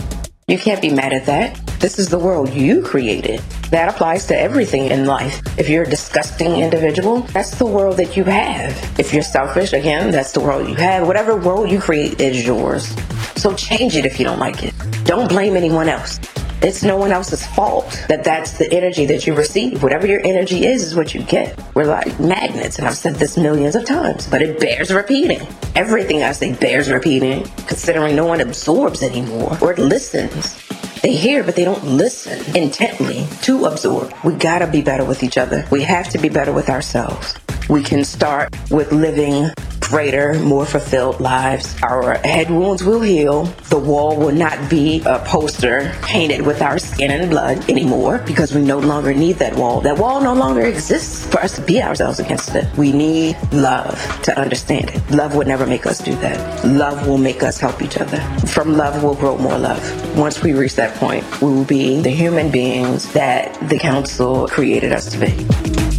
You 0.49 0.57
can't 0.57 0.81
be 0.81 0.89
mad 0.89 1.13
at 1.13 1.25
that. 1.27 1.57
This 1.81 1.97
is 1.97 2.09
the 2.09 2.19
world 2.19 2.53
you 2.53 2.83
created. 2.83 3.39
That 3.71 3.89
applies 3.89 4.27
to 4.27 4.39
everything 4.39 4.91
in 4.91 5.07
life. 5.07 5.41
If 5.57 5.67
you're 5.67 5.81
a 5.81 5.89
disgusting 5.89 6.57
individual, 6.57 7.21
that's 7.33 7.57
the 7.57 7.65
world 7.65 7.97
that 7.97 8.15
you 8.15 8.23
have. 8.25 8.99
If 8.99 9.11
you're 9.11 9.23
selfish, 9.23 9.73
again, 9.73 10.11
that's 10.11 10.31
the 10.31 10.41
world 10.41 10.69
you 10.69 10.75
have. 10.75 11.07
Whatever 11.07 11.35
world 11.35 11.71
you 11.71 11.79
create 11.79 12.21
is 12.21 12.45
yours. 12.45 12.95
So 13.35 13.55
change 13.55 13.95
it 13.95 14.05
if 14.05 14.19
you 14.19 14.25
don't 14.25 14.37
like 14.37 14.61
it. 14.61 14.75
Don't 15.05 15.27
blame 15.27 15.55
anyone 15.55 15.89
else. 15.89 16.19
It's 16.61 16.83
no 16.83 16.97
one 16.97 17.11
else's 17.11 17.43
fault 17.47 18.05
that 18.07 18.23
that's 18.23 18.59
the 18.59 18.71
energy 18.71 19.07
that 19.07 19.25
you 19.25 19.33
receive. 19.33 19.81
Whatever 19.81 20.05
your 20.05 20.23
energy 20.23 20.67
is, 20.67 20.83
is 20.83 20.93
what 20.93 21.15
you 21.15 21.23
get. 21.23 21.59
We're 21.73 21.85
like 21.85 22.19
magnets, 22.19 22.77
and 22.77 22.87
I've 22.87 22.95
said 22.95 23.15
this 23.15 23.37
millions 23.37 23.75
of 23.75 23.85
times, 23.85 24.27
but 24.27 24.43
it 24.43 24.59
bears 24.59 24.93
repeating. 24.93 25.47
Everything 25.73 26.21
I 26.21 26.33
say 26.33 26.53
bears 26.53 26.91
repeating, 26.91 27.45
considering 27.65 28.15
no 28.15 28.27
one 28.27 28.39
absorbs 28.39 29.01
anymore 29.01 29.57
or 29.63 29.75
listens. 29.77 30.61
They 31.01 31.15
hear, 31.15 31.43
but 31.43 31.55
they 31.55 31.65
don't 31.65 31.83
listen 31.83 32.55
intently 32.55 33.25
to 33.41 33.65
absorb. 33.65 34.13
We 34.23 34.35
gotta 34.35 34.67
be 34.67 34.83
better 34.83 35.03
with 35.03 35.23
each 35.23 35.35
other. 35.35 35.67
We 35.71 35.81
have 35.81 36.09
to 36.09 36.19
be 36.19 36.29
better 36.29 36.53
with 36.53 36.69
ourselves. 36.69 37.33
We 37.69 37.81
can 37.81 38.03
start 38.03 38.55
with 38.69 38.91
living 38.91 39.49
greater, 39.91 40.39
more 40.39 40.65
fulfilled 40.65 41.19
lives. 41.19 41.75
Our 41.83 42.17
head 42.19 42.49
wounds 42.49 42.81
will 42.81 43.01
heal. 43.01 43.43
The 43.67 43.77
wall 43.77 44.15
will 44.15 44.31
not 44.31 44.69
be 44.69 45.03
a 45.05 45.19
poster 45.19 45.93
painted 46.01 46.43
with 46.43 46.61
our 46.61 46.79
skin 46.79 47.11
and 47.11 47.29
blood 47.29 47.69
anymore 47.69 48.19
because 48.25 48.55
we 48.55 48.61
no 48.61 48.79
longer 48.79 49.13
need 49.13 49.33
that 49.39 49.53
wall. 49.57 49.81
That 49.81 49.97
wall 49.97 50.21
no 50.21 50.33
longer 50.33 50.61
exists 50.61 51.25
for 51.25 51.41
us 51.41 51.57
to 51.57 51.61
be 51.61 51.83
ourselves 51.83 52.19
against 52.19 52.55
it. 52.55 52.65
We 52.77 52.93
need 52.93 53.35
love 53.51 53.99
to 54.23 54.39
understand 54.39 54.91
it. 54.91 55.11
Love 55.11 55.35
would 55.35 55.47
never 55.47 55.67
make 55.67 55.85
us 55.85 55.99
do 55.99 56.15
that. 56.15 56.65
Love 56.65 57.05
will 57.05 57.17
make 57.17 57.43
us 57.43 57.59
help 57.59 57.81
each 57.81 57.97
other. 57.97 58.21
From 58.47 58.77
love, 58.77 59.03
we'll 59.03 59.15
grow 59.15 59.37
more 59.37 59.57
love. 59.57 59.81
Once 60.17 60.41
we 60.41 60.53
reach 60.53 60.75
that 60.75 60.95
point, 60.95 61.23
we 61.41 61.49
will 61.49 61.65
be 61.65 61.99
the 61.99 62.11
human 62.11 62.49
beings 62.49 63.11
that 63.11 63.59
the 63.67 63.77
council 63.77 64.47
created 64.47 64.93
us 64.93 65.11
to 65.11 65.17
be. 65.19 65.90